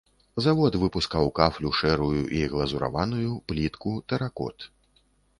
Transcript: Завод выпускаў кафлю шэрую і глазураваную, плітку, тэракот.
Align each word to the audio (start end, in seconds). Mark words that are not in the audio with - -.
Завод 0.43 0.75
выпускаў 0.83 1.27
кафлю 1.39 1.73
шэрую 1.79 2.21
і 2.37 2.39
глазураваную, 2.53 3.35
плітку, 3.51 3.93
тэракот. 4.15 4.57